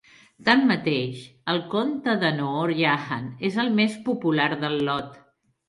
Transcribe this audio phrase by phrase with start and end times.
[0.45, 1.19] Tanmateix,
[1.53, 5.25] el conte de Noor Jahan és el més popular del lot.